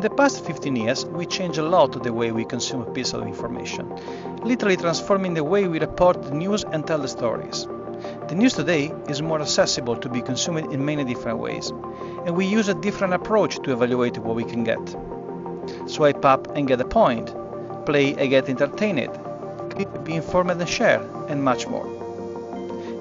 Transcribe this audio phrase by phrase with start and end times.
[0.00, 3.12] In the past 15 years, we changed a lot the way we consume a piece
[3.12, 3.86] of information,
[4.42, 7.66] literally transforming the way we report the news and tell the stories.
[8.28, 11.68] The news today is more accessible to be consumed in many different ways,
[12.24, 14.80] and we use a different approach to evaluate what we can get.
[15.86, 17.34] Swipe up and get a point,
[17.84, 19.12] play and get entertained,
[20.04, 21.84] be informed and share, and much more.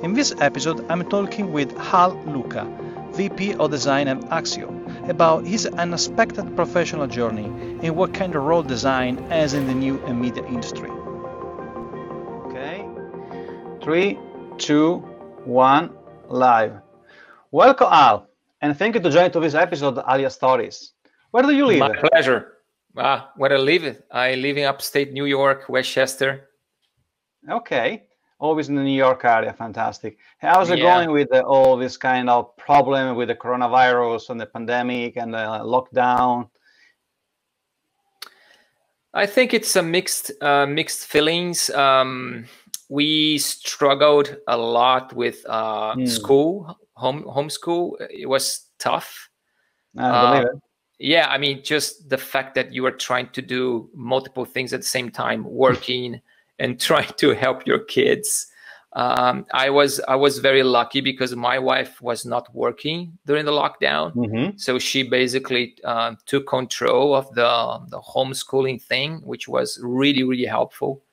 [0.03, 2.67] In this episode, I'm talking with Hal Luca,
[3.13, 4.69] VP of Design at Axio,
[5.09, 7.45] about his unexpected professional journey
[7.83, 10.89] and what kind of role design has in the new and media industry.
[12.47, 12.85] Okay,
[13.83, 14.17] three,
[14.57, 14.97] two,
[15.45, 15.91] one,
[16.27, 16.73] live.
[17.51, 18.27] Welcome, Al,
[18.61, 20.93] and thank you to join to this episode of Alia Stories.
[21.31, 21.79] Where do you live?
[21.79, 22.53] My pleasure.
[22.97, 24.01] Ah, where I live?
[24.11, 26.49] I live in upstate New York, Westchester.
[27.49, 28.08] Okay,
[28.39, 29.53] always in the New York area.
[29.53, 30.17] Fantastic.
[30.39, 30.95] How's it yeah.
[30.95, 35.33] going with the, all this kind of problem with the coronavirus and the pandemic and
[35.33, 36.49] the lockdown?
[39.13, 41.69] I think it's a mixed uh, mixed feelings.
[41.71, 42.45] Um,
[42.89, 46.07] we struggled a lot with uh, mm.
[46.07, 47.93] school, home homeschool.
[48.09, 49.29] It was tough.
[49.97, 50.61] I believe uh, it.
[50.99, 54.81] Yeah, I mean, just the fact that you are trying to do multiple things at
[54.81, 56.21] the same time, working
[56.59, 58.47] and trying to help your kids.
[58.93, 63.51] Um, I was I was very lucky because my wife was not working during the
[63.51, 64.57] lockdown, mm-hmm.
[64.57, 70.45] so she basically uh, took control of the the homeschooling thing, which was really really
[70.45, 71.03] helpful.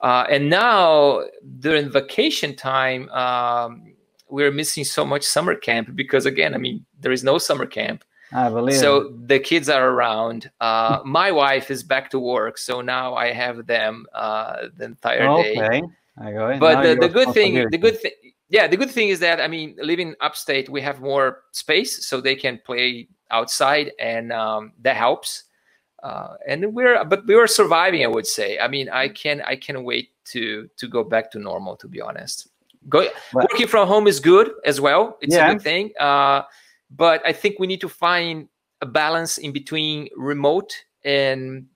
[0.00, 1.22] Uh, and now
[1.60, 3.94] during vacation time, um,
[4.28, 8.04] we're missing so much summer camp because again, I mean, there is no summer camp.
[8.32, 8.78] I believe.
[8.78, 10.50] So the kids are around.
[10.60, 15.28] Uh, my wife is back to work, so now I have them uh, the entire
[15.28, 15.54] okay.
[15.54, 15.82] day.
[16.20, 16.58] Okay.
[16.58, 18.12] But the, the good thing, the good thing,
[18.48, 22.20] yeah, the good thing is that I mean, living upstate, we have more space, so
[22.20, 25.44] they can play outside, and um, that helps.
[26.02, 28.04] Uh, and we're, but we are surviving.
[28.04, 28.58] I would say.
[28.58, 31.76] I mean, I can, I can wait to to go back to normal.
[31.76, 32.48] To be honest,
[32.88, 35.16] go working from home is good as well.
[35.20, 35.48] It's yeah.
[35.50, 35.92] a good thing.
[35.98, 36.42] Uh,
[36.94, 38.48] but I think we need to find
[38.80, 41.66] a balance in between remote and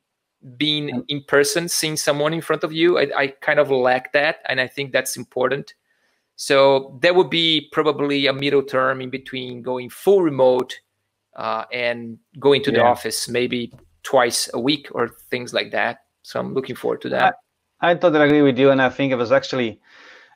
[0.56, 2.98] being in person, seeing someone in front of you.
[2.98, 5.74] I, I kind of lack that, and I think that's important.
[6.36, 10.78] So there would be probably a middle term in between going full remote
[11.34, 12.78] uh, and going to yeah.
[12.78, 13.72] the office maybe
[14.02, 16.00] twice a week or things like that.
[16.22, 17.36] So I'm looking forward to that.
[17.80, 19.80] I, I totally agree with you, and I think it was actually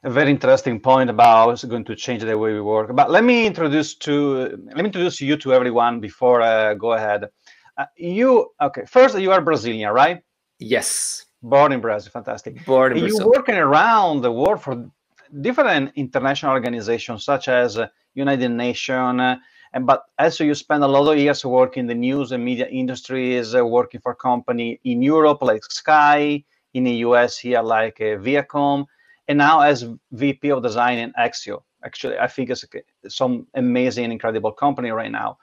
[0.02, 2.94] a very interesting point about how it's going to change the way we work.
[2.94, 7.28] But let me introduce to let me introduce you to everyone before I go ahead.
[7.76, 8.84] Uh, you okay?
[8.86, 10.22] First, you are Brazilian, right?
[10.58, 11.26] Yes.
[11.42, 12.64] Born in Brazil, fantastic.
[12.66, 13.30] Born in you Brazil.
[13.30, 14.90] working around the world for
[15.40, 19.20] different international organizations such as uh, United Nations.
[19.20, 19.36] Uh,
[19.72, 22.66] and but also you spend a lot of years working in the news and media
[22.66, 26.42] industries, uh, working for company in Europe like Sky,
[26.74, 28.86] in the US here like uh, Viacom,
[29.30, 31.62] and now as VP of Design in Axio.
[31.84, 32.64] Actually, I think it's
[33.08, 35.38] some amazing, incredible company right now.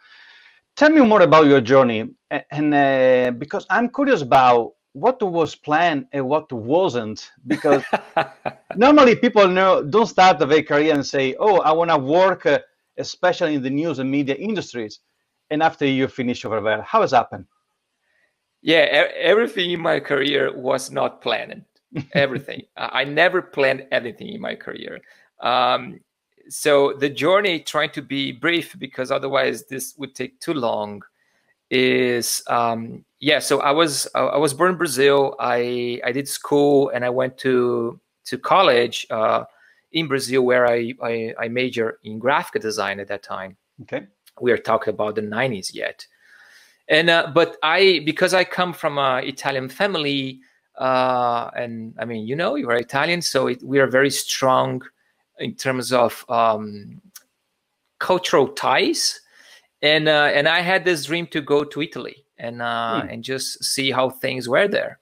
[0.76, 2.10] Tell me more about your journey,
[2.52, 7.32] and uh, because I'm curious about what was planned and what wasn't.
[7.48, 7.84] Because
[8.76, 12.60] normally people know don't start their career and say, "Oh, I want to work, uh,
[12.98, 15.00] especially in the news and media industries,"
[15.50, 17.46] and after you finish over there, how has happened?
[18.62, 18.84] Yeah,
[19.16, 21.64] everything in my career was not planned
[22.14, 22.64] everything.
[22.76, 25.00] I never planned anything in my career.
[25.42, 26.00] Um,
[26.50, 31.04] so the journey, trying to be brief because otherwise this would take too long,
[31.70, 33.40] is um, yeah.
[33.40, 35.36] So I was I was born in Brazil.
[35.40, 39.44] I I did school and I went to to college uh,
[39.92, 43.58] in Brazil where I, I I major in graphic design at that time.
[43.82, 44.08] Okay,
[44.40, 46.06] we are talking about the '90s yet.
[46.90, 50.40] And uh, but I because I come from a Italian family,
[50.78, 54.84] uh, and I mean, you know, you are Italian, so it, we are very strong
[55.40, 57.02] in terms of um,
[58.00, 59.20] cultural ties.
[59.82, 63.10] And uh, and I had this dream to go to Italy and uh, hmm.
[63.10, 65.00] and just see how things were there.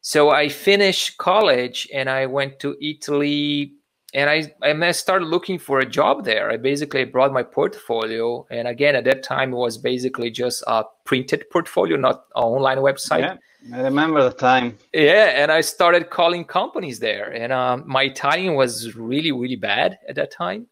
[0.00, 3.74] So I finished college and I went to Italy
[4.14, 6.50] and I and I started looking for a job there.
[6.50, 10.84] I basically brought my portfolio, and again at that time it was basically just a
[11.04, 13.20] printed portfolio, not an online website.
[13.20, 13.36] Yeah.
[13.72, 14.78] I remember the time.
[14.92, 19.98] Yeah, and I started calling companies there, and um, my Italian was really, really bad
[20.08, 20.66] at that time.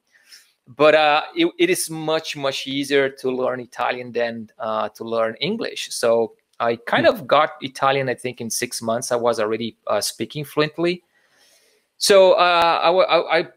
[0.67, 5.37] But uh, it, it is much, much easier to learn Italian than uh, to learn
[5.41, 5.93] English.
[5.93, 8.09] So I kind of got Italian.
[8.09, 11.03] I think in six months I was already uh, speaking fluently.
[11.99, 13.49] So uh, I, I, I,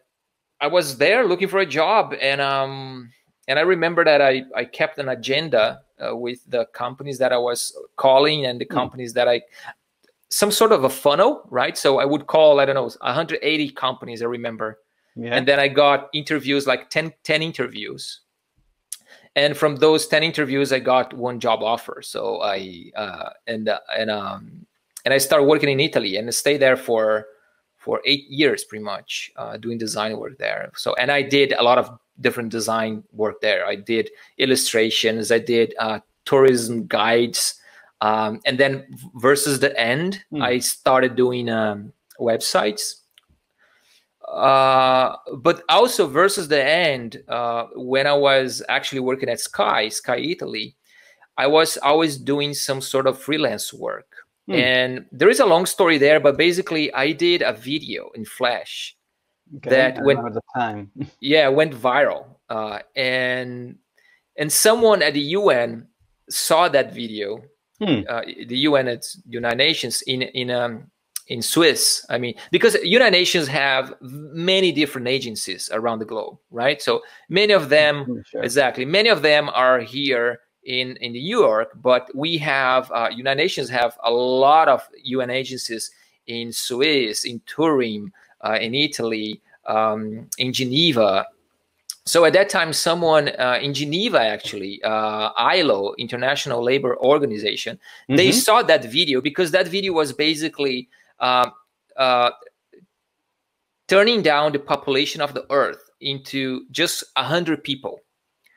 [0.62, 3.12] I was there looking for a job, and um,
[3.50, 7.38] and I remember that I, I kept an agenda uh, with the companies that I
[7.38, 8.75] was calling and the hmm.
[8.75, 9.42] companies that I,
[10.30, 11.75] some sort of a funnel, right?
[11.75, 14.78] So I would call, I don't know, 180 companies, I remember.
[15.16, 15.36] Yeah.
[15.36, 18.22] And then I got interviews, like 10, 10 interviews.
[19.36, 22.04] And from those 10 interviews, I got one job offer.
[22.04, 24.68] So I, uh, and, uh, and, um,
[25.06, 27.25] and I started working in Italy and I stayed there for,
[27.80, 31.63] for eight years pretty much uh, doing design work there so and i did a
[31.63, 37.56] lot of different design work there i did illustrations i did uh, tourism guides
[38.01, 38.86] um, and then
[39.16, 40.42] versus the end mm.
[40.42, 42.95] i started doing um, websites
[44.27, 50.18] uh, but also versus the end uh, when i was actually working at sky sky
[50.18, 50.75] italy
[51.38, 54.10] i was always doing some sort of freelance work
[54.50, 54.56] Hmm.
[54.56, 58.98] And there is a long story there, but basically, I did a video in Flash
[59.57, 60.92] okay, that went the time.
[61.19, 63.78] yeah, went viral, uh, and
[64.38, 65.88] and someone at the UN
[66.30, 67.42] saw that video.
[67.81, 68.01] Hmm.
[68.10, 70.92] Uh, the UN, it's United Nations, in in um,
[71.28, 72.06] in Swiss.
[72.10, 76.81] I mean, because United Nations have many different agencies around the globe, right?
[76.81, 78.44] So many of them, sure.
[78.44, 83.42] exactly, many of them are here in in New York, but we have uh, United
[83.42, 85.92] Nations have a lot of UN agencies
[86.28, 88.12] in Swiss, in Turin,
[88.62, 91.25] in Italy, um, in Geneva.
[92.06, 98.15] So at that time, someone uh, in Geneva, actually, uh, ILO, International Labor Organization, mm-hmm.
[98.15, 100.89] they saw that video because that video was basically
[101.19, 101.50] uh,
[101.97, 102.31] uh,
[103.88, 108.00] turning down the population of the Earth into just hundred people.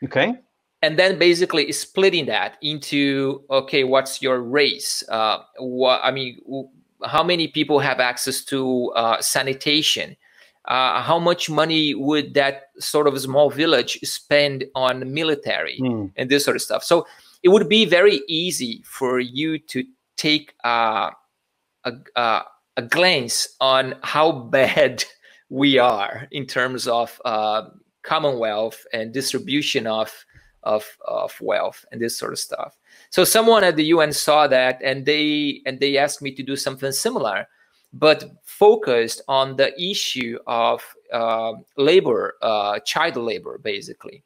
[0.05, 0.35] Okay
[0.83, 6.39] and then basically splitting that into okay what's your race uh, what i mean
[7.05, 10.17] how many people have access to uh, sanitation
[10.67, 16.11] uh, how much money would that sort of small village spend on military mm.
[16.17, 17.07] and this sort of stuff so
[17.43, 19.85] it would be very easy for you to
[20.17, 21.11] take uh,
[21.85, 22.43] a, a,
[22.77, 25.05] a glance on how bad
[25.49, 27.63] we are in terms of uh,
[28.03, 30.25] commonwealth and distribution of
[30.63, 32.77] of of wealth and this sort of stuff.
[33.11, 36.57] So someone at the UN saw that and they and they asked me to do
[36.57, 37.49] something similar,
[37.93, 40.83] but focused on the issue of
[41.13, 44.23] uh, labor, uh, child labor, basically.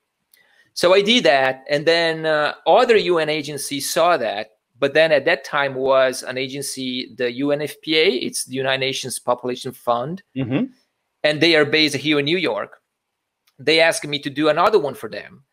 [0.74, 4.50] So I did that, and then uh, other UN agencies saw that.
[4.78, 8.22] But then at that time was an agency, the UNFPA.
[8.22, 10.66] It's the United Nations Population Fund, mm-hmm.
[11.24, 12.82] and they are based here in New York.
[13.58, 15.44] They asked me to do another one for them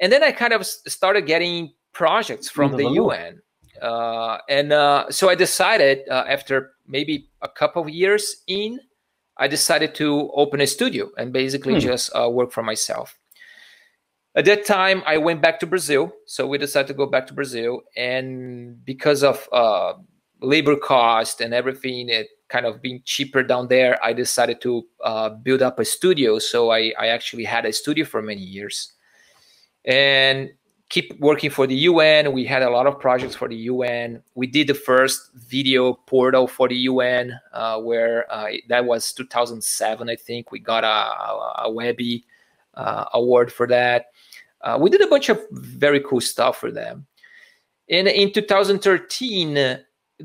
[0.00, 3.40] and then I kind of started getting projects from the UN.
[3.80, 8.80] Uh, and uh, so I decided uh, after maybe a couple of years in,
[9.36, 11.80] I decided to open a studio and basically hmm.
[11.80, 13.18] just uh, work for myself.
[14.36, 16.12] At that time, I went back to Brazil.
[16.26, 17.82] So we decided to go back to Brazil.
[17.96, 19.94] And because of uh,
[20.40, 25.30] labor cost and everything, it kind of being cheaper down there, I decided to uh,
[25.30, 26.40] build up a studio.
[26.40, 28.93] So I, I actually had a studio for many years
[29.84, 30.50] and
[30.88, 32.32] keep working for the UN.
[32.32, 34.22] We had a lot of projects for the UN.
[34.34, 40.08] We did the first video portal for the UN, uh, where uh, that was 2007,
[40.08, 40.52] I think.
[40.52, 42.24] We got a, a, Webby
[42.74, 44.06] uh, award for that.
[44.60, 47.06] Uh, we did a bunch of very cool stuff for them.
[47.90, 49.78] And in 2013,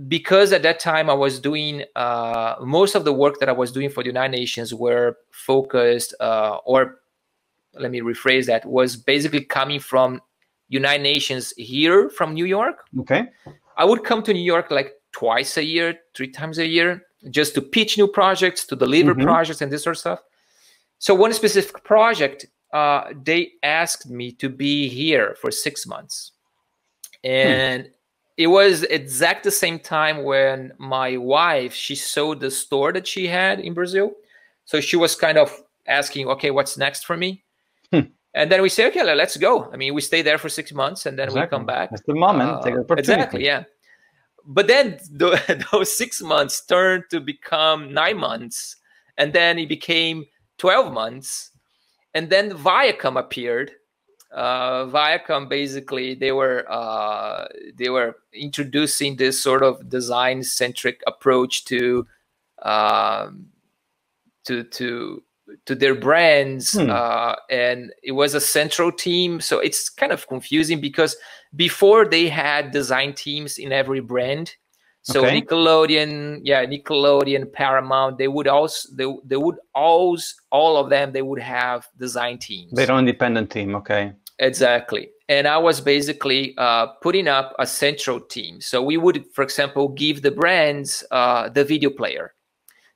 [0.07, 3.71] because at that time I was doing uh, most of the work that I was
[3.71, 7.01] doing for the United Nations were focused uh, or
[7.73, 10.21] let me rephrase that was basically coming from
[10.69, 12.85] United Nations here from New York.
[12.99, 13.27] Okay.
[13.77, 17.55] I would come to New York like twice a year, three times a year, just
[17.55, 19.23] to pitch new projects, to deliver mm-hmm.
[19.23, 20.19] projects, and this sort of stuff.
[20.99, 26.33] So one specific project, uh, they asked me to be here for six months,
[27.23, 27.89] and hmm.
[28.37, 33.27] it was exact the same time when my wife she sold the store that she
[33.27, 34.11] had in Brazil.
[34.65, 35.51] So she was kind of
[35.87, 37.43] asking, okay, what's next for me?
[38.39, 39.69] And then we say, okay, let's go.
[39.73, 41.57] I mean, we stay there for six months and then exactly.
[41.57, 41.89] we come back.
[41.89, 42.49] That's the moment.
[42.49, 42.95] Uh, the.
[42.97, 43.43] Exactly.
[43.43, 43.65] Yeah.
[44.45, 48.77] But then the, those six months turned to become nine months,
[49.17, 50.25] and then it became
[50.57, 51.51] twelve months,
[52.13, 53.73] and then Viacom appeared.
[54.33, 61.65] Uh, Viacom basically they were uh, they were introducing this sort of design centric approach
[61.65, 62.07] to
[62.61, 63.47] um,
[64.45, 65.23] to to
[65.65, 66.89] to their brands hmm.
[66.89, 71.15] uh, and it was a central team so it's kind of confusing because
[71.55, 74.55] before they had design teams in every brand
[75.01, 75.41] so okay.
[75.41, 81.21] nickelodeon yeah nickelodeon paramount they would also they, they would always all of them they
[81.21, 85.09] would have design teams their own independent team okay Exactly.
[85.27, 88.61] And I was basically uh, putting up a central team.
[88.61, 92.33] So we would, for example, give the brands uh, the video player.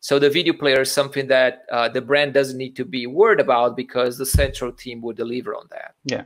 [0.03, 3.39] So the video player is something that uh, the brand doesn't need to be worried
[3.39, 5.95] about because the central team would deliver on that.
[6.03, 6.24] Yeah.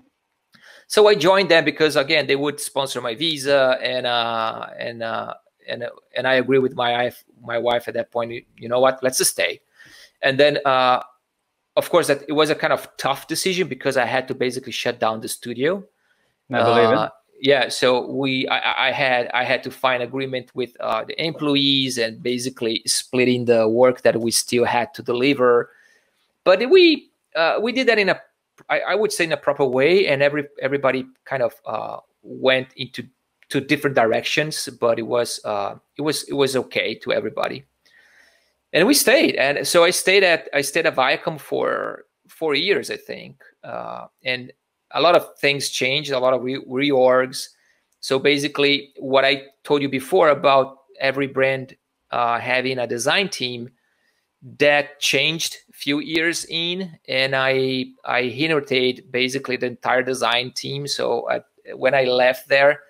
[0.88, 5.36] So I joined them because again they would sponsor my visa and uh, and uh,
[5.68, 8.34] and and I agree with my wife my wife at that point.
[8.58, 8.98] You know what?
[9.04, 9.62] Let's just stay.
[10.24, 11.04] And then uh,
[11.76, 14.72] of course that it was a kind of tough decision because I had to basically
[14.72, 15.86] shut down the studio.
[16.52, 17.12] I believe uh, it.
[17.40, 21.98] Yeah, so we I, I, had I had to find agreement with uh, the employees
[21.98, 25.70] and basically splitting the work that we still had to deliver.
[26.44, 28.20] But we uh, we did that in a
[28.70, 32.70] I, I, would say in a proper way, and every everybody kind of uh, went
[32.76, 33.04] into
[33.50, 34.68] to different directions.
[34.82, 37.66] But it was uh, it was it was okay to everybody
[38.74, 42.92] and we stayed and so i stayed at i stayed at viacom for four years
[42.92, 44.52] i think uh, and
[44.92, 47.48] a lot of things changed a lot of re- reorgs
[48.00, 51.76] so basically what i told you before about every brand
[52.12, 53.70] uh, having a design team
[54.60, 60.88] that changed a few years in and i i inherited basically the entire design team
[60.88, 61.42] so I,
[61.76, 62.82] when i left there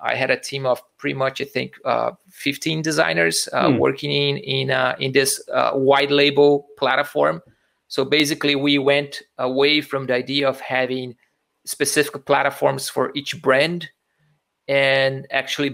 [0.00, 3.78] I had a team of pretty much, I think, uh, 15 designers uh, mm.
[3.78, 7.42] working in in uh, in this uh, white label platform.
[7.88, 11.16] So basically, we went away from the idea of having
[11.64, 13.90] specific platforms for each brand,
[14.68, 15.70] and actually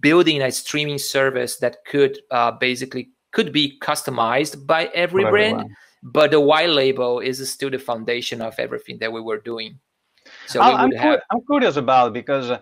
[0.00, 5.70] building a streaming service that could uh, basically could be customized by every for brand.
[6.02, 9.78] But the white label is still the foundation of everything that we were doing.
[10.46, 11.20] So I'm, have...
[11.30, 12.58] I'm curious about because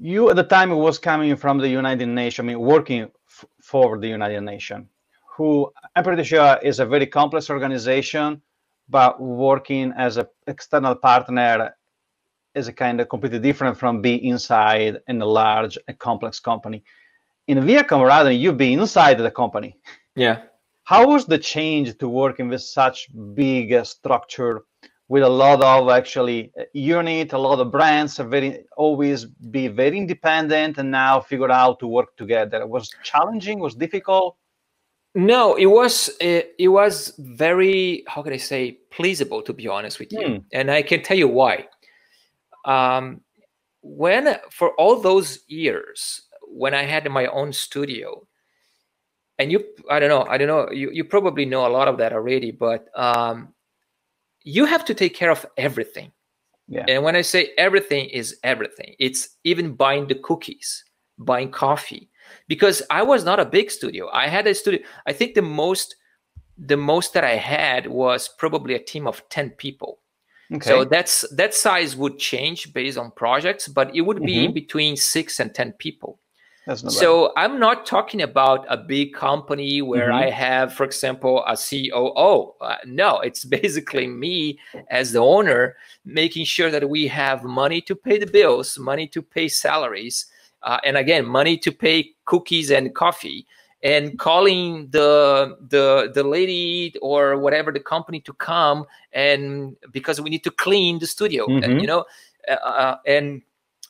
[0.00, 3.98] you at the time was coming from the United Nations, I mean, working f- for
[3.98, 4.86] the United Nations,
[5.36, 8.40] who I'm pretty sure is a very complex organization,
[8.88, 11.74] but working as an external partner
[12.54, 16.82] is a kind of completely different from being inside in a large and complex company.
[17.46, 19.76] In Viacom, rather, you be inside the company.
[20.16, 20.42] Yeah.
[20.84, 24.62] How was the change to working with such big structure
[25.08, 29.96] with a lot of actually uh, unit, a lot of brands, very always be very
[29.96, 32.60] independent, and now figure out to work together.
[32.60, 34.36] It was challenging, was difficult.
[35.14, 39.98] No, it was it, it was very how can I say pleasable to be honest
[39.98, 40.36] with you, hmm.
[40.52, 41.66] and I can tell you why.
[42.64, 43.22] Um,
[43.82, 48.26] when for all those years when I had my own studio,
[49.38, 51.98] and you I don't know I don't know you you probably know a lot of
[51.98, 53.54] that already, but um,
[54.42, 56.12] you have to take care of everything.
[56.68, 56.84] Yeah.
[56.86, 60.84] And when I say everything is everything, it's even buying the cookies,
[61.18, 62.07] buying coffee.
[62.46, 64.08] Because I was not a big studio.
[64.12, 64.80] I had a studio.
[65.06, 65.96] I think the most
[66.56, 70.00] the most that I had was probably a team of 10 people.
[70.52, 70.68] Okay.
[70.68, 74.54] So that's that size would change based on projects, but it would be mm-hmm.
[74.54, 76.18] between six and 10 people
[76.76, 77.44] so bad.
[77.44, 80.28] I'm not talking about a big company where mm-hmm.
[80.28, 82.54] I have, for example, a COO.
[82.60, 84.58] Uh, no, it's basically me
[84.90, 89.22] as the owner making sure that we have money to pay the bills, money to
[89.22, 90.26] pay salaries,
[90.62, 93.46] uh, and again, money to pay cookies and coffee,
[93.82, 100.30] and calling the the the lady or whatever the company to come and because we
[100.30, 101.62] need to clean the studio, mm-hmm.
[101.62, 102.04] and, you know,
[102.48, 103.42] uh, uh and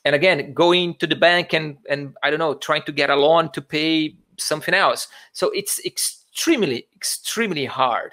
[0.05, 3.17] and again going to the bank and and i don't know trying to get a
[3.17, 8.13] loan to pay something else so it's extremely extremely hard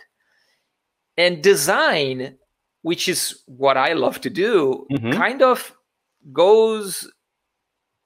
[1.18, 2.36] and design
[2.82, 5.12] which is what i love to do mm-hmm.
[5.12, 5.76] kind of
[6.34, 7.10] goes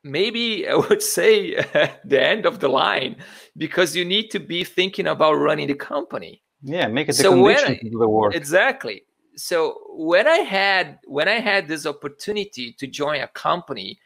[0.04, 1.56] maybe i would say
[2.06, 3.16] the end of the line
[3.58, 7.32] because you need to be thinking about running the company yeah make it the so
[7.32, 9.04] condition to the work exactly
[9.40, 14.00] so when I had when I had this opportunity to join a company,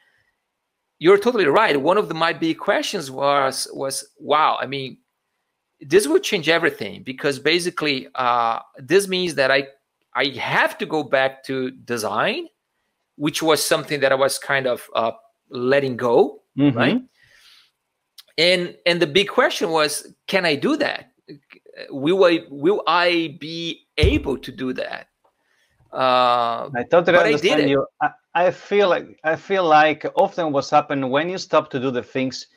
[0.99, 1.79] you're totally right.
[1.79, 4.57] One of the, my big questions was was wow.
[4.61, 4.97] I mean,
[5.81, 9.67] this will change everything because basically uh, this means that I
[10.15, 12.47] I have to go back to design,
[13.15, 15.11] which was something that I was kind of uh,
[15.53, 16.77] letting go, mm-hmm.
[16.77, 17.01] right?
[18.37, 21.11] And and the big question was, can I do that?
[21.89, 25.07] Will I will I be able to do that?
[25.91, 27.85] Uh, I totally understand I you.
[28.01, 31.91] I, I, feel like I feel like often what's happened when you stop to do
[31.91, 32.47] the things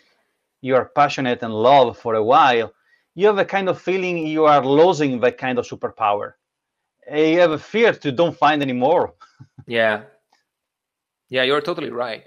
[0.63, 2.73] you are passionate and love for a while,
[3.15, 6.33] you have a kind of feeling you are losing that kind of superpower.
[7.13, 9.15] You have a fear to don't find anymore.
[9.67, 10.05] yeah,
[11.29, 12.25] yeah, you're totally right.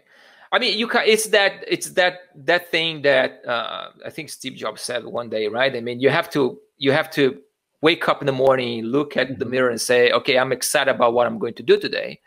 [0.52, 1.04] I mean, you can.
[1.06, 1.64] It's that.
[1.68, 2.20] It's that.
[2.36, 5.76] That thing that uh, I think Steve Jobs said one day, right?
[5.76, 6.60] I mean, you have to.
[6.78, 7.40] You have to
[7.82, 9.52] wake up in the morning, look at the mm-hmm.
[9.52, 12.20] mirror, and say, okay, I'm excited about what I'm going to do today.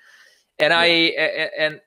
[0.59, 0.79] and yeah.
[0.79, 0.87] I
[1.59, 1.81] and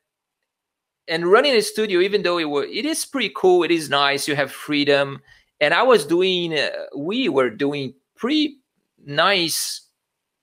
[1.08, 4.28] and running a studio, even though it was it is pretty cool, it is nice,
[4.28, 5.22] you have freedom.
[5.62, 8.58] And I was doing, uh, we were doing pretty
[9.06, 9.88] nice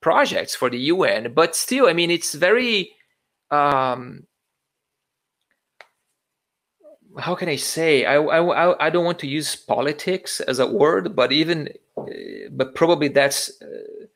[0.00, 2.92] projects for the UN, but still, I mean, it's very
[3.50, 4.26] um,
[7.18, 8.04] how can I say?
[8.04, 12.04] I, I I don't want to use politics as a word, but even uh,
[12.50, 14.06] but probably that's uh,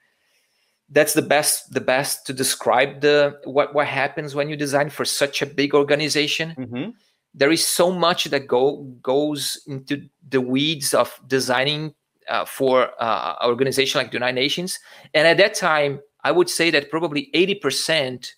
[0.88, 5.04] that's the best the best to describe the what what happens when you design for
[5.04, 6.54] such a big organization.
[6.58, 6.90] Mm-hmm.
[7.34, 11.94] There is so much that go goes into the weeds of designing
[12.28, 14.78] uh, for uh, an organization like the United Nations,
[15.12, 18.34] and at that time, I would say that probably eighty percent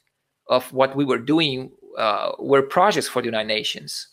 [0.48, 4.08] of what we were doing uh, were projects for the United Nations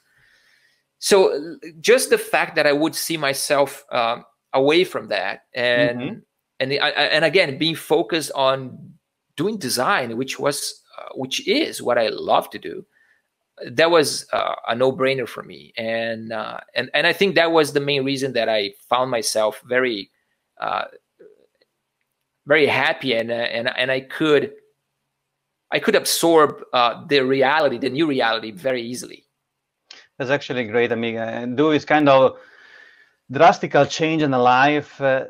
[1.05, 4.21] so just the fact that I would see myself uh,
[4.53, 6.19] away from that and mm-hmm.
[6.59, 8.93] and the, and again being focused on
[9.37, 12.87] doing design, which was uh, which is what I love to do,
[13.67, 17.51] that was uh, a no brainer for me, and uh, and and I think that
[17.51, 20.09] was the main reason that I found myself very
[20.59, 20.85] uh,
[22.47, 24.53] very happy and uh, and and I could
[25.71, 26.63] I could absorb
[27.09, 29.24] the reality, the new reality, very easily.
[30.17, 31.21] That's actually great, amiga.
[31.21, 32.37] And do is kind of
[33.31, 34.99] drastical change in the life.
[35.01, 35.25] Uh,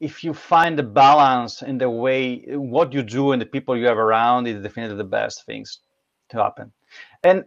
[0.00, 3.86] if you find the balance in the way what you do and the people you
[3.86, 5.80] have around is definitely the best things
[6.30, 6.72] to happen.
[7.24, 7.44] And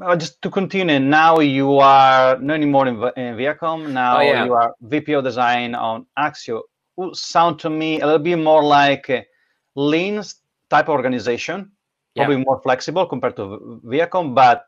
[0.00, 3.90] uh, just to continue, now you are not anymore in, in Viacom.
[3.90, 4.44] Now oh, yeah.
[4.44, 6.62] you are VP of design on Axio.
[6.96, 9.26] Who sound to me a little bit more like
[9.74, 10.22] lean
[10.68, 11.72] type of organization,
[12.14, 12.44] probably yeah.
[12.46, 14.66] more flexible compared to Viacom, but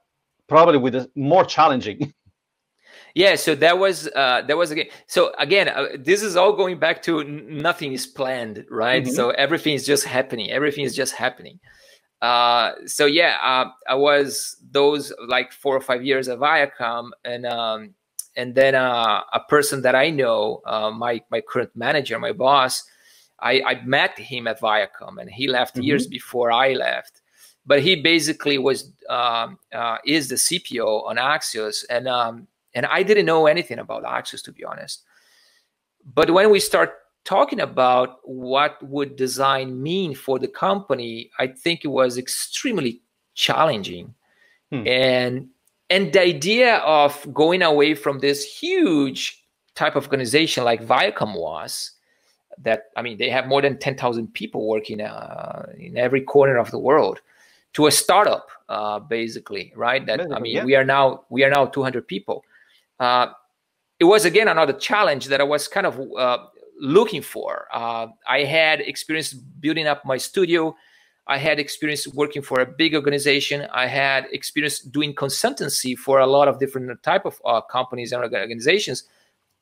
[0.48, 2.12] probably with a more challenging.
[3.14, 4.86] yeah, so that was uh, that was again.
[5.06, 9.04] So again, uh, this is all going back to nothing is planned, right?
[9.04, 9.12] Mm-hmm.
[9.12, 10.50] So everything is just happening.
[10.50, 11.60] Everything is just happening.
[12.20, 17.46] Uh, so yeah, uh, I was those like four or five years at Viacom, and
[17.46, 17.94] um,
[18.36, 22.84] and then uh, a person that I know, uh, my my current manager, my boss,
[23.40, 25.82] I, I met him at Viacom, and he left mm-hmm.
[25.82, 27.21] years before I left
[27.64, 33.02] but he basically was um, uh, is the CPO on Axios, and um, and I
[33.02, 35.02] didn't know anything about Axios to be honest.
[36.14, 36.94] But when we start
[37.24, 43.00] talking about what would design mean for the company, I think it was extremely
[43.34, 44.14] challenging,
[44.70, 44.86] hmm.
[44.86, 45.48] and
[45.90, 49.44] and the idea of going away from this huge
[49.74, 51.92] type of organization like Viacom was
[52.58, 56.70] that I mean they have more than 10,000 people working uh, in every corner of
[56.70, 57.20] the world
[57.74, 60.04] to a startup uh, basically right?
[60.06, 60.64] That i mean yeah.
[60.64, 62.44] we are now we are now 200 people.
[62.98, 63.28] Uh,
[64.00, 66.38] it was again another challenge that i was kind of uh,
[66.80, 67.68] looking for.
[67.72, 70.74] Uh, i had experience building up my studio.
[71.28, 73.68] I had experience working for a big organization.
[73.72, 78.22] I had experience doing consultancy for a lot of different type of uh, companies and
[78.22, 79.04] organizations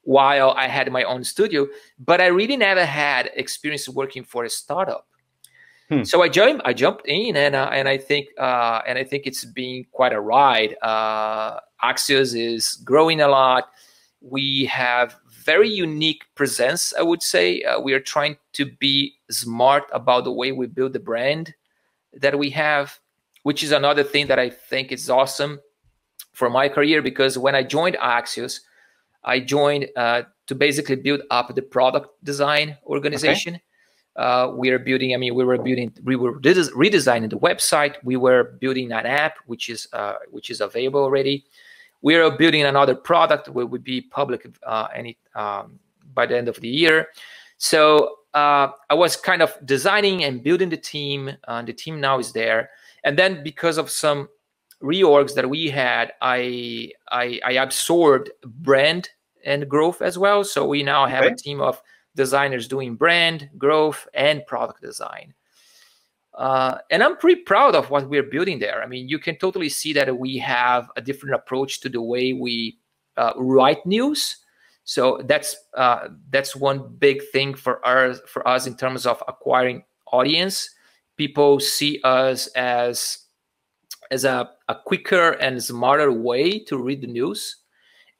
[0.04, 1.66] while i had my own studio.
[1.98, 5.06] But i really never had experience working for a startup
[5.90, 6.04] Hmm.
[6.04, 9.26] So I jumped, I jumped in, and uh, and I think uh, and I think
[9.26, 10.76] it's been quite a ride.
[10.82, 13.70] Uh, Axios is growing a lot.
[14.20, 16.94] We have very unique presence.
[16.96, 20.92] I would say uh, we are trying to be smart about the way we build
[20.92, 21.54] the brand
[22.12, 23.00] that we have,
[23.42, 25.58] which is another thing that I think is awesome
[26.32, 28.60] for my career because when I joined Axios,
[29.24, 33.56] I joined uh, to basically build up the product design organization.
[33.56, 33.64] Okay
[34.20, 35.14] uh, we are building.
[35.14, 37.96] I mean, we were building, we were redesigning the website.
[38.04, 41.46] We were building an app, which is uh, which is available already.
[42.02, 45.80] We are building another product, which will be public uh, any um,
[46.12, 47.08] by the end of the year.
[47.56, 51.30] So uh, I was kind of designing and building the team.
[51.46, 52.70] The team now is there,
[53.04, 54.28] and then because of some
[54.82, 59.08] reorgs that we had, I I, I absorbed brand
[59.46, 60.44] and growth as well.
[60.44, 61.32] So we now have okay.
[61.32, 61.80] a team of
[62.20, 65.32] designers doing brand growth and product design.
[66.34, 68.82] Uh, and I'm pretty proud of what we're building there.
[68.82, 72.32] I mean, you can totally see that we have a different approach to the way
[72.32, 72.78] we
[73.16, 74.36] uh, write news.
[74.84, 79.84] So that's uh, that's one big thing for us for us in terms of acquiring
[80.12, 80.70] audience.
[81.16, 83.26] People see us as
[84.10, 87.56] as a, a quicker and smarter way to read the news.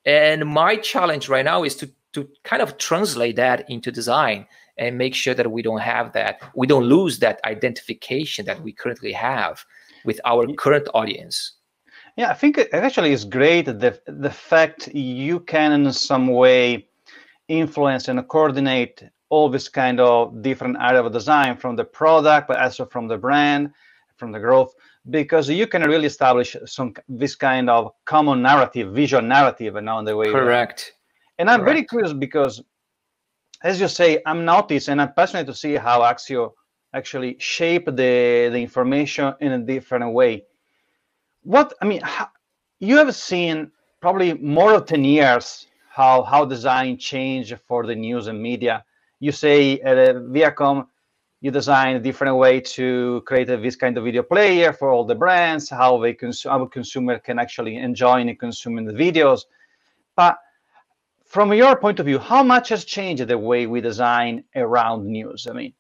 [0.05, 4.47] And my challenge right now is to to kind of translate that into design
[4.79, 8.73] and make sure that we don't have that we don't lose that identification that we
[8.73, 9.65] currently have
[10.05, 11.53] with our current audience
[12.17, 16.87] yeah i think it actually is great the the fact you can in some way
[17.49, 22.59] influence and coordinate all this kind of different area of design from the product but
[22.59, 23.71] also from the brand
[24.17, 24.75] from the growth
[25.09, 30.05] because you can really establish some this kind of common narrative, visual narrative, and on
[30.05, 30.31] the way.
[30.31, 30.93] Correct.
[31.41, 31.71] And I'm Correct.
[31.71, 32.63] very curious because,
[33.63, 36.53] as you say, I'm noticed and I'm passionate to see how Axio
[36.93, 40.45] actually shape the the information in a different way.
[41.43, 42.29] What I mean, how,
[42.79, 43.73] you have seen
[44.03, 48.85] probably more than 10 years how how design changed for the news and media.
[49.19, 50.89] You say at uh, Viacom,
[51.41, 55.07] you design a different way to create a, this kind of video player for all
[55.07, 59.47] the brands, how they cons- how a consumer can actually enjoy and consuming the videos.
[60.15, 60.37] But
[61.31, 65.47] from your point of view, how much has changed the way we design around news?
[65.49, 65.73] I mean,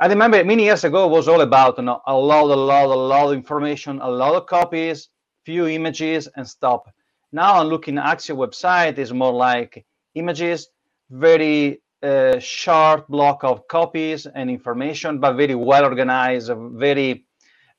[0.00, 2.86] I remember many years ago it was all about you know, a lot, a lot,
[2.86, 5.08] a lot of information, a lot of copies,
[5.44, 6.88] few images, and stop.
[7.32, 10.68] Now I'm looking at Axio website is more like images,
[11.10, 17.26] very uh, short block of copies and information, but very well organized, very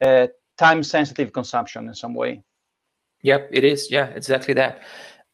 [0.01, 2.43] uh, time sensitive consumption in some way.
[3.21, 3.89] Yep, it is.
[3.89, 4.81] Yeah, exactly that.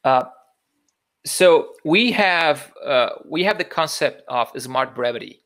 [0.04, 0.26] Uh,
[1.26, 5.44] so we have uh, we have the concept of smart brevity.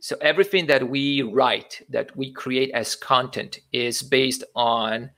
[0.00, 5.10] So everything that we write, that we create as content, is based on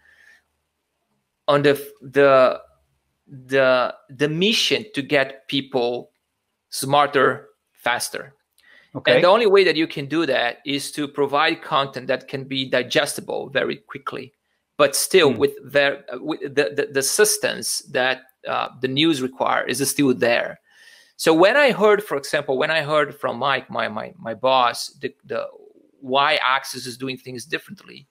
[1.49, 2.61] on the the
[3.27, 6.11] the the mission to get people
[6.71, 8.35] smarter faster
[8.97, 9.15] Okay.
[9.15, 12.45] and the only way that you can do that is to provide content that can
[12.45, 14.33] be digestible very quickly
[14.77, 15.39] but still Hmm.
[15.39, 20.61] with, their, with the, the, the assistance that uh, the news require is still there
[21.17, 24.89] so when i heard for example when i heard from mike my my, my boss
[25.01, 25.47] the, the
[26.01, 28.07] why Axios is doing things differently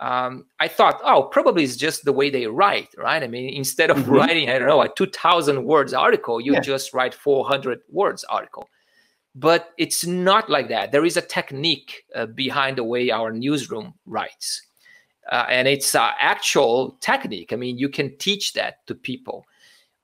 [0.00, 3.22] um, I thought, oh, probably it's just the way they write, right?
[3.22, 4.12] I mean, instead of Mhm.
[4.16, 6.60] writing, I don't know, a 2,000 words article, you Yeah.
[6.60, 8.68] just write 400 words article.
[9.34, 10.92] But it's not like that.
[10.92, 14.62] There is a technique uh, behind the way our newsroom writes.
[15.30, 17.52] Uh, and it's uh, actual technique.
[17.52, 19.46] I mean, you can teach that to people.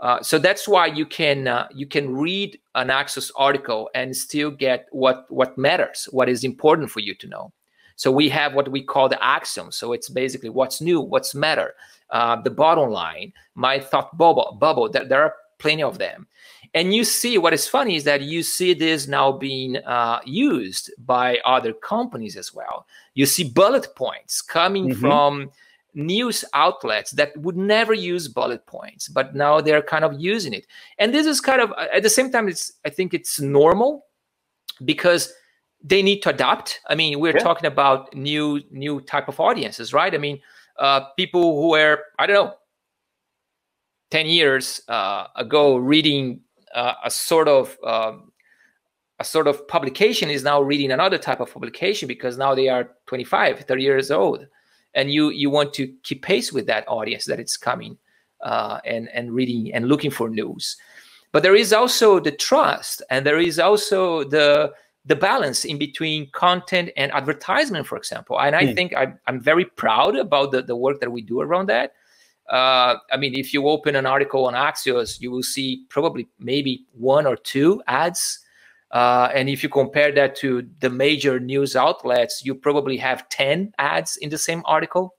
[0.01, 4.51] Uh, so that's why you can uh, you can read an Axios article and still
[4.51, 7.53] get what what matters, what is important for you to know.
[7.97, 9.77] So we have what we call the axioms.
[9.77, 11.75] So it's basically what's new, what's matter,
[12.11, 14.57] uh, the bottom line, my thought bubble.
[14.61, 14.91] Bubble.
[14.91, 16.27] There, there are plenty of them,
[16.75, 20.91] and you see what is funny is that you see this now being uh, used
[21.07, 22.87] by other companies as well.
[23.15, 25.01] You see bullet points coming Mhm.
[25.01, 25.51] from
[25.95, 30.67] news outlets that would never use bullet points, but now they're kind of using it.
[30.99, 34.07] And this is kind of at the same time, it's I think it's normal
[34.85, 35.33] because
[35.83, 36.81] they need to adapt.
[36.89, 37.43] I mean, we're Yeah.
[37.43, 40.15] talking about new new type of audiences, right?
[40.15, 40.41] I mean,
[40.79, 42.55] uh, people who were I don't know,
[44.11, 46.41] ten years uh, ago reading
[46.75, 48.33] uh, a sort of um,
[49.21, 52.91] a sort of publication is now reading another type of publication because now they are
[53.07, 54.47] 25 30 years old
[54.95, 57.99] and you you want to keep pace with that audience that it's coming
[58.43, 60.77] uh, and and reading and looking for news.
[61.33, 64.73] But there is also the trust and there is also the
[65.07, 68.41] the balance in between content and advertisement for example.
[68.41, 68.75] And i Hmm.
[68.75, 71.93] think I'm, I'm very proud about the, the work that we do around that.
[72.51, 76.85] Uh, i mean if you open an article on axios you will see probably maybe
[76.93, 78.41] one or two ads
[78.95, 83.75] uh, and if you compare that to the major news outlets, you probably have 10
[83.79, 85.17] ads in the same article.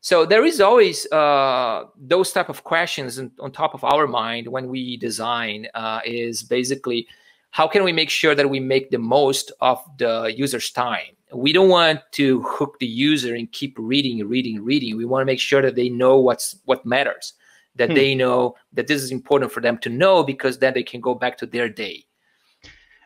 [0.00, 4.48] So there is always uh, those type of questions on, on top of our mind
[4.48, 7.06] when we design uh, is basically
[7.50, 11.16] how can we make sure that we make the most of the user's time?
[11.32, 14.96] We don't want to hook the user and keep reading, reading, reading.
[14.96, 17.34] We want to make sure that they know what's what matters,
[17.76, 17.94] that Hmm.
[17.94, 21.14] they know that this is important for them to know because then they can go
[21.14, 22.07] back to their day.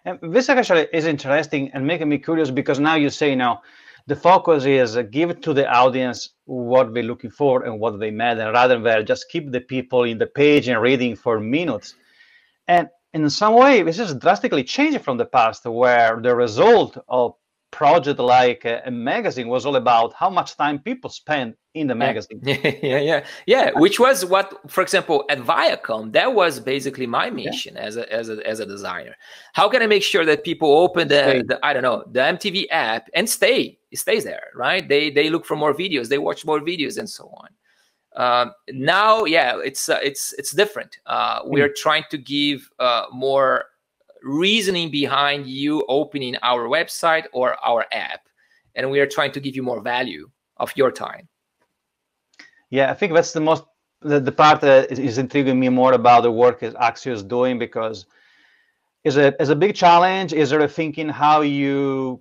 [0.04, 3.62] And this actually is interesting and making me curious because now you say now
[4.06, 8.50] the focus is give to the audience what they're looking for and what they matter
[8.52, 11.94] rather than just keep the people in the page and reading for minutes.
[12.66, 17.34] And in some way, this is drastically changing from the past where the result of
[17.72, 21.94] project like a, a magazine was all about how much time people spend in the
[21.94, 22.40] magazine.
[22.44, 23.70] Yeah, yeah, yeah, yeah.
[23.74, 28.28] Which was what, for example, at Viacom, that was basically my mission as a as
[28.28, 29.16] a as a designer.
[29.54, 32.66] How can I make sure that people open the, the I don't know the MTV
[32.70, 34.87] app and stay it stays there, right?
[34.87, 37.48] They they look for more videos, they watch more videos, and so on.
[38.14, 40.98] Um, now, yeah, it's uh, it's it's different.
[41.06, 43.64] Uh, we're trying to give uh, more
[44.24, 48.20] reasoning behind you opening our website or our app,
[48.74, 51.28] and we are trying to give you more value of your time.
[52.70, 53.64] Yeah, I think that's the most
[54.00, 57.58] the, the part that is, intriguing me more about the work that Axio is doing
[57.58, 58.06] because
[59.04, 60.32] is a is a big challenge.
[60.32, 62.20] Is there a thinking how you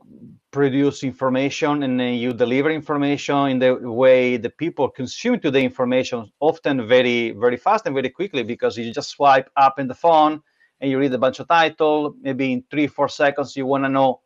[0.52, 5.62] produce information and then you deliver information in the way the people consume to the
[5.62, 9.96] information often very very fast and very quickly because you just swipe up in the
[9.96, 10.42] phone
[10.82, 13.89] and you read a bunch of title maybe in three four seconds you want to
[13.89, 14.20] know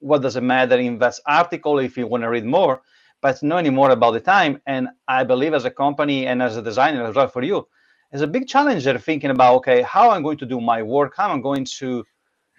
[0.00, 2.82] what does it matter in that article if you want to read more
[3.20, 6.56] but it's not anymore about the time and i believe as a company and as
[6.56, 7.66] a designer as well for you
[8.12, 11.14] it's a big challenge they're thinking about okay how i'm going to do my work
[11.16, 12.04] how i'm going to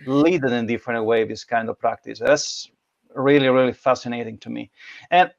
[0.05, 2.69] lead in a different way this kind of practice that's
[3.15, 4.71] really, really fascinating to me.
[5.11, 5.31] And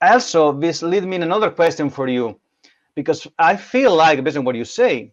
[0.00, 2.40] also, this leads me in another question for you,
[2.94, 5.12] because I feel like, based on what you say,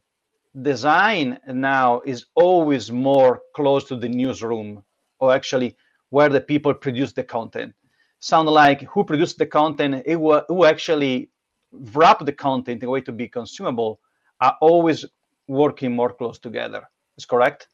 [0.62, 4.84] design now is always more close to the newsroom,
[5.20, 5.76] or actually
[6.10, 7.74] where the people produce the content.
[8.20, 11.30] Sound like who produced the content, who actually
[11.72, 14.00] wrap the content in a way to be consumable,
[14.42, 15.06] are always
[15.48, 16.84] working more close together.
[17.18, 17.68] Is correct?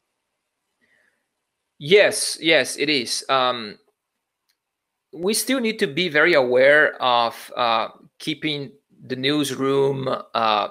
[1.78, 3.24] Yes, yes, it is.
[3.28, 3.78] Um,
[5.12, 7.88] we still need to be very aware of uh,
[8.18, 8.72] keeping
[9.06, 10.68] the newsroom uh,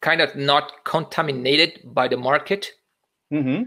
[0.00, 2.72] kind of not contaminated by the market.
[3.32, 3.64] Mm-hmm.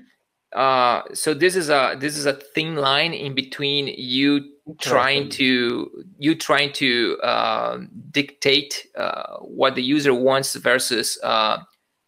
[0.53, 4.41] Uh, so this is a this is a thin line in between you
[4.79, 7.79] trying to you trying to uh,
[8.11, 11.57] dictate uh, what the user wants versus uh,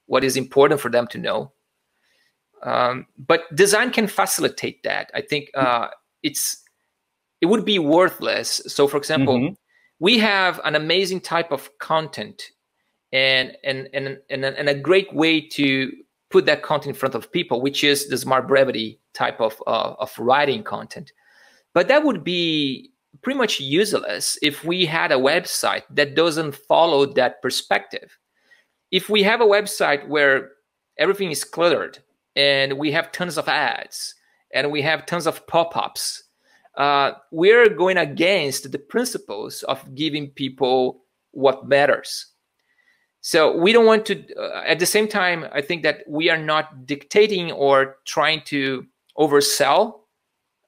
[0.06, 1.52] what is important for them to know.
[2.62, 5.12] Um, but design can facilitate that.
[5.14, 5.88] I think uh,
[6.24, 6.64] it's
[7.42, 8.62] it would be worthless.
[8.68, 9.54] So, for example, mm-hmm.
[10.00, 12.52] we have an amazing type of content,
[13.14, 15.92] and and and and, and a great way to
[16.30, 19.94] put that content in front of people, which is the smart brevity type of uh,
[20.00, 21.12] of writing content.
[21.74, 22.92] But that would be
[23.22, 28.18] pretty much useless if we had a website that doesn't follow that perspective.
[28.92, 30.52] If we have a website where
[30.98, 32.00] everything is cluttered
[32.36, 34.16] and we have tons of ads
[34.54, 36.24] and we have tons of pop-ups
[36.78, 42.28] uh, we're going against the principles of giving people what matters
[43.26, 46.38] so we don't want to uh, at the same time i think that we are
[46.38, 48.86] not dictating or trying to
[49.18, 50.02] oversell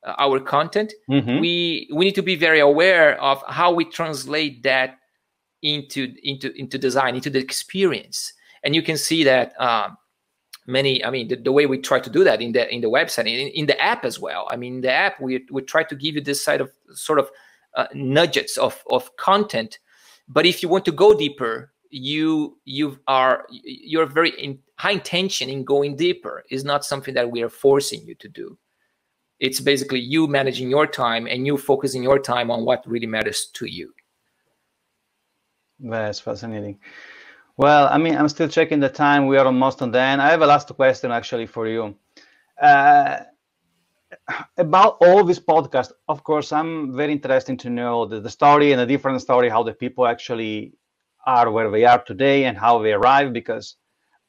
[0.08, 0.94] uh, our content.
[1.10, 1.40] Mm-hmm.
[1.40, 5.00] we we need to be very aware of how we translate that
[5.62, 8.34] into into into design into the experience.
[8.64, 9.98] And you can see that um,
[10.66, 12.90] many i mean the, the, way we try to do that in the in the
[12.90, 14.48] website in, in the app as well.
[14.50, 17.30] I mean the app we, we try to give you this side of sort of
[17.76, 19.80] uh, nudges of of content.
[20.30, 25.50] But if you want to go deeper you you are you're very in high intention
[25.50, 28.58] in going deeper is not something that we are forcing you to do
[29.40, 33.50] it's basically you managing your time and you focusing your time on what really matters
[33.54, 33.94] to you
[35.80, 36.80] that's fascinating
[37.58, 39.26] well, I mean, I'm still checking the time.
[39.26, 40.22] We are almost on the end.
[40.22, 41.96] I have a last question actually for you.
[42.62, 43.18] Uh,
[44.58, 48.80] about all this podcast, of course, I'm very interested to know the, the story and
[48.80, 50.74] the different story, how the people actually
[51.26, 53.76] are where they are today and how they arrive, because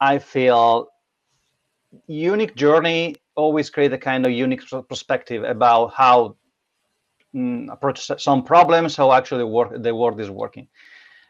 [0.01, 0.89] I feel
[2.07, 6.37] unique journey always create a kind of unique perspective about how
[7.35, 10.69] mm, approach some problems, how actually work the world is working.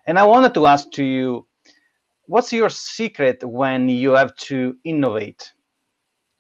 [0.07, 1.47] And I wanted to ask to you,
[2.27, 5.53] what's your secret when you have to innovate?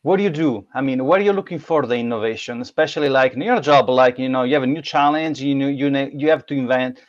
[0.02, 0.66] What do you do?
[0.74, 4.18] I mean, what are you looking for the innovation, especially like in your job, like
[4.18, 7.00] you know, you have a new challenge, you know, you know, you have to invent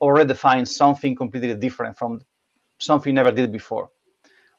[0.00, 2.20] or redefine something completely different from
[2.78, 3.90] something you never did before.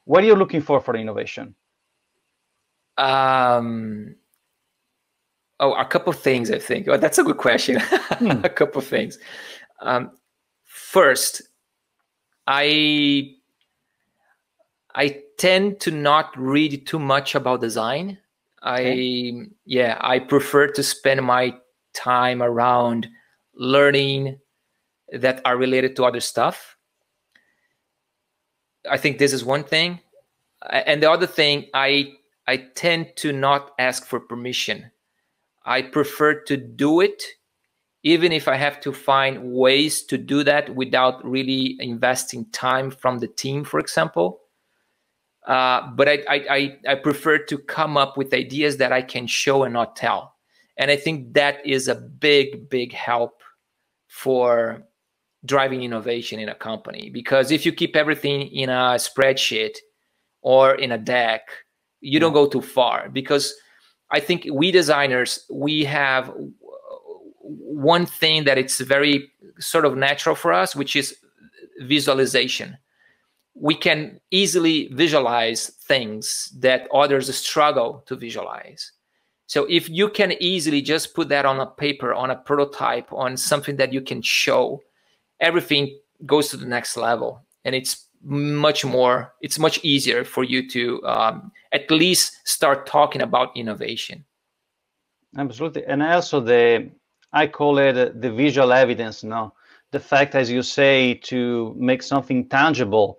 [0.04, 1.54] What are you looking for for innovation?
[2.96, 4.16] Um,
[5.60, 6.88] oh, a couple of things, I think.
[6.88, 7.80] Oh, that's a good question.
[8.18, 8.42] Hmm.
[8.42, 9.16] a couple of things.
[9.80, 10.10] Um,
[10.64, 11.40] first,
[12.48, 13.36] I
[14.92, 18.18] I tend to not read too much about design.
[18.66, 19.30] Okay.
[19.30, 21.54] I yeah, I prefer to spend my
[21.94, 23.06] time around
[23.54, 24.38] learning
[25.12, 26.76] that are related to other stuff.
[28.88, 30.00] I think this is one thing.
[30.68, 32.12] And the other thing, I
[32.46, 34.90] I tend to not ask for permission.
[35.64, 37.22] I prefer to do it
[38.02, 43.18] even if I have to find ways to do that without really investing time from
[43.18, 44.40] the team, for example.
[45.46, 49.64] Uh, but I, I, I prefer to come up with ideas that I can show
[49.64, 50.34] and not tell.
[50.76, 53.42] And I think that is a big, big help
[54.06, 54.84] for
[55.44, 57.10] driving innovation in a company.
[57.10, 59.76] Because if you keep everything in a spreadsheet
[60.42, 61.42] or in a deck,
[62.00, 63.08] you don't go too far.
[63.08, 63.54] Because
[64.10, 66.32] I think we designers, we have
[67.40, 71.16] one thing that it's very sort of natural for us, which is
[71.80, 72.76] visualization
[73.60, 78.92] we can easily visualize things that others struggle to visualize.
[79.46, 83.36] So if you can easily just put that on a paper, on a prototype, on
[83.36, 84.82] something that you can show,
[85.40, 89.34] everything goes to the next level, and it's much more.
[89.40, 94.24] It's much easier for you to um, at least start talking about innovation.
[95.36, 96.90] Absolutely, and also the
[97.32, 99.22] I call it the visual evidence.
[99.22, 99.52] No,
[99.90, 103.18] the fact, as you say, to make something tangible.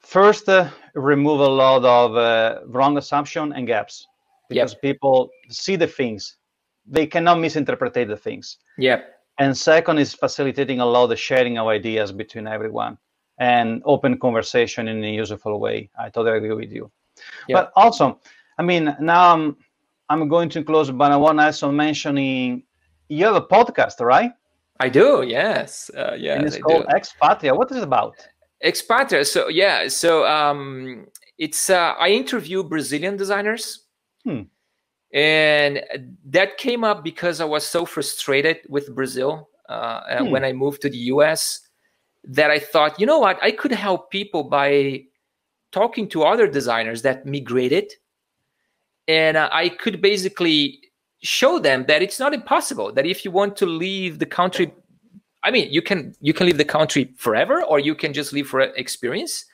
[0.00, 4.06] First, uh, remove a lot of uh, wrong assumption and gaps
[4.48, 4.82] because yep.
[4.82, 6.36] people see the things,
[6.86, 8.56] they cannot misinterpret the things.
[8.78, 9.02] Yeah.
[9.38, 12.98] And second is facilitating a lot of the sharing of ideas between everyone
[13.38, 15.90] and open conversation in a useful way.
[15.98, 16.90] I totally agree with you.
[17.48, 17.56] Yep.
[17.56, 18.20] But also,
[18.58, 19.56] I mean, now I'm
[20.08, 22.64] I'm going to close, but I want also mentioning
[23.08, 24.32] you have a podcast, right?
[24.80, 25.24] I do.
[25.26, 25.90] Yes.
[25.96, 26.34] Uh, yeah.
[26.34, 27.56] And it's called Expatria.
[27.56, 28.16] What is it about?
[28.64, 29.26] Expatria.
[29.26, 29.88] So yeah.
[29.88, 33.86] So um, it's uh, I interview Brazilian designers,
[34.24, 34.42] hmm.
[35.12, 35.82] And
[36.26, 40.30] that came up because I was so frustrated with Brazil uh, hmm.
[40.30, 41.60] when I moved to the U.S.
[42.24, 45.04] that I thought, you know what, I could help people by
[45.72, 47.92] talking to other designers that migrated,
[49.06, 50.80] and uh, I could basically
[51.20, 54.72] show them that it's not impossible that if you want to leave the country
[55.42, 58.48] i mean you can you can leave the country forever or you can just leave
[58.48, 59.44] for experience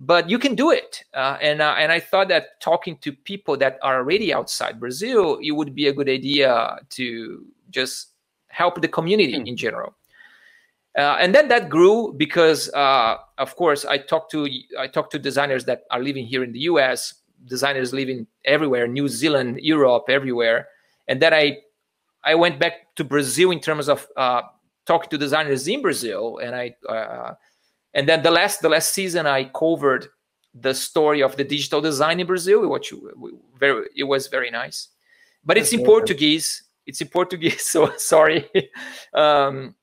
[0.00, 1.04] but you can do it.
[1.12, 5.38] Uh, and uh, and i thought that talking to people that are already outside brazil
[5.42, 8.08] it would be a good idea to just
[8.48, 9.46] help the community mm.
[9.46, 9.94] in general.
[10.98, 15.18] Uh, and then that grew because uh, of course i talked to i talked to
[15.18, 17.14] designers that are living here in the us
[17.46, 20.66] designers living everywhere new zealand europe everywhere.
[21.06, 21.58] And then I
[22.22, 24.42] I went back to Brazil in terms of uh,
[24.86, 27.34] talking to designers in Brazil, and I uh,
[27.94, 30.08] and then the last the last season I covered
[30.54, 32.92] the story of the digital design in Brazil, which
[33.58, 34.88] very it was very nice,
[35.44, 36.64] but it's in Portuguese.
[36.86, 38.48] It's in Portuguese, so sorry.
[39.14, 39.74] um,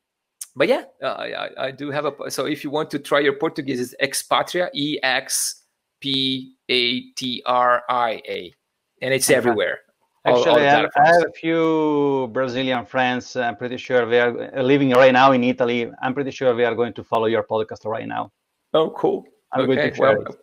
[0.55, 2.31] but yeah, uh, I, I, do have a.
[2.31, 5.63] So if you want to try your Portuguese, it's expatria, E X
[5.99, 8.53] P A T R I A,
[9.01, 9.79] and it's everywhere.
[10.27, 13.35] Actually, all, all I, have, I, have, a few Brazilian friends.
[13.37, 15.89] I'm pretty sure they are living right now in Italy.
[16.01, 18.31] I'm pretty sure they are going to follow your podcast right now.
[18.73, 19.25] Oh, cool.
[19.53, 20.35] I'm okay, going to share well, it.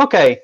[0.00, 0.40] Okay.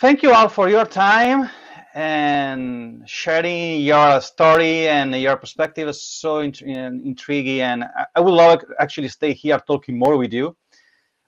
[0.00, 1.50] Thank you all for your time
[1.94, 7.60] and sharing your story and your perspective is so int- intriguing.
[7.60, 7.84] And
[8.14, 10.56] I would love actually stay here talking more with you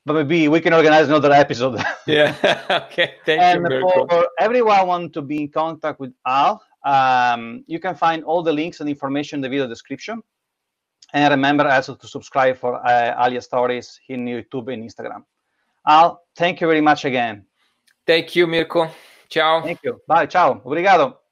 [0.09, 1.81] but maybe we can organize another episode.
[2.07, 2.35] yeah.
[2.91, 3.15] okay.
[3.25, 3.77] Thank and you.
[3.77, 4.25] And for cool.
[4.41, 8.81] everyone want to be in contact with Al, um, you can find all the links
[8.81, 10.23] and information in the video description.
[11.13, 15.23] And remember also to subscribe for uh, Alia Stories in YouTube and Instagram.
[15.87, 17.47] Al, thank you very much again.
[18.07, 18.91] Thank you, Mirko.
[19.29, 19.63] Ciao.
[19.63, 20.01] Thank you.
[20.07, 20.27] Bye.
[20.27, 20.61] Ciao.
[20.65, 21.28] Obrigado.